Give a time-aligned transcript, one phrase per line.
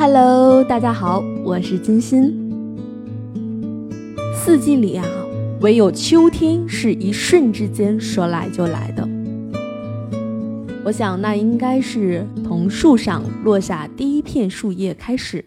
[0.00, 2.32] Hello，大家好，我是金鑫。
[4.32, 5.04] 四季里啊，
[5.60, 9.08] 唯有秋天是一瞬之间说来就来的。
[10.84, 15.44] 我想，那应该是从树上落下第一片树叶开始，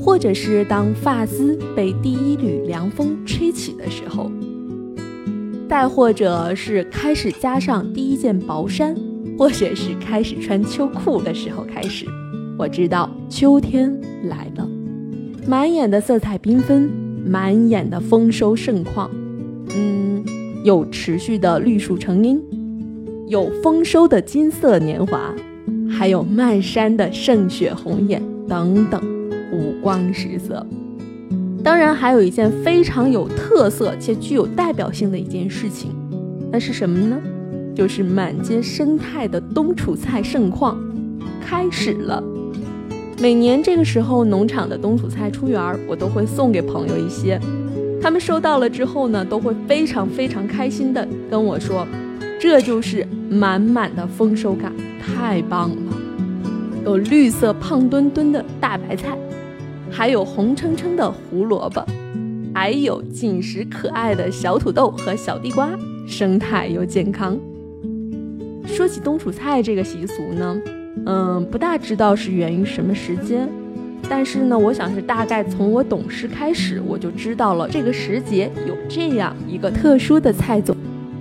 [0.00, 4.30] 或者是当发丝被第一缕凉风吹起的时候，
[5.68, 8.96] 再或者是开始加上第一件薄衫，
[9.38, 12.06] 或者是开始穿秋裤的时候开始。
[12.58, 14.66] 我知道秋天来了，
[15.46, 16.90] 满眼的色彩缤纷，
[17.26, 19.10] 满眼的丰收盛况，
[19.76, 20.24] 嗯，
[20.64, 22.42] 有持续的绿树成荫，
[23.28, 25.34] 有丰收的金色年华，
[25.90, 29.02] 还有漫山的盛雪红叶等等，
[29.52, 30.66] 五光十色。
[31.62, 35.90] 当然，还有一件非常有特色且具有代表性的一件事情，
[36.50, 37.18] 那是什么呢？
[37.74, 40.78] 就是满街生态的冬储菜盛况
[41.42, 42.24] 开始了。
[43.18, 47.40] 每年这个时候，农场的冬储菜出园儿，我都会送给朋友一些。
[48.00, 51.86] 他们收到了之后呢，都会非常非常开心的跟我说
[52.38, 55.76] ：“这就是满满的丰收感，太棒了！”
[56.84, 59.16] 有绿色胖墩墩的大白菜，
[59.90, 61.82] 还有红澄澄的胡萝卜，
[62.54, 65.70] 还有紧实可爱的小土豆和小地瓜，
[66.06, 67.36] 生态又健康。
[68.66, 70.60] 说起冬储菜这个习俗呢。
[71.04, 73.48] 嗯，不大知道是源于什么时间，
[74.08, 80.74] 但是呢，我想是大概从我懂事开始，我就知道了这个时节有这样一个特殊的菜种。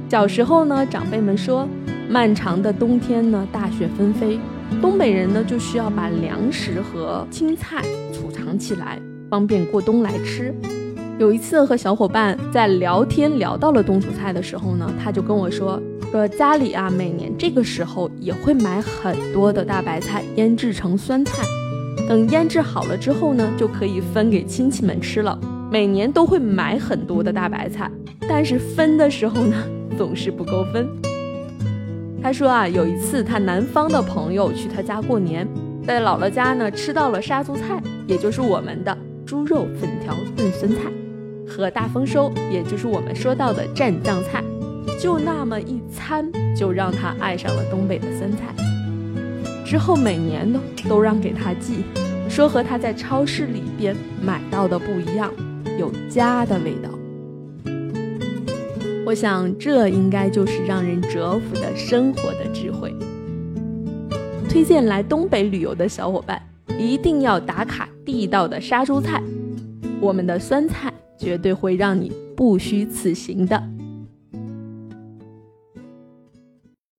[0.10, 1.68] 小时候呢，长辈们说，
[2.10, 4.40] 漫长的冬天呢，大雪纷飞，
[4.82, 10.54] 东北人呢就需要把粮食和青菜储藏起来，方便过冬来吃。
[11.18, 15.82] 有一次和小伙伴在聊天聊到了冬储菜的时候呢，他就跟我说。
[16.16, 21.44] 说家里啊，每年这个时候也会买很多的大白菜，腌制成酸菜。
[22.08, 25.38] 等腌制好了之后呢，就可以分给亲戚们吃了。
[25.70, 27.92] 每年都会买很多的大白菜，
[28.30, 29.62] 但是分的时候呢，
[29.98, 30.88] 总是不够分。
[32.24, 35.46] 他说啊，有一次他南方的朋友去他家过年，
[35.86, 40.90] 在姥姥家呢吃到了杀猪菜，也就是我们的猪肉粉条炖酸菜，
[41.46, 44.42] 和大丰收，也就是我们说到的蘸酱菜。
[45.02, 48.54] 就那么一餐，就让他爱上了东北的酸菜。
[49.66, 51.84] 之后每年呢，都让给他寄，
[52.30, 55.32] 说和他在超市里边买到的不一样，
[55.80, 56.90] 有家的味道。
[59.06, 62.94] 我想，这应该就是让人折服的生活的智慧。
[64.50, 66.42] 推荐来东北旅游的小伙伴，
[66.80, 69.22] 一定要打卡地道的杀猪菜，
[70.00, 73.62] 我们的酸菜绝对会让你不虚此行的。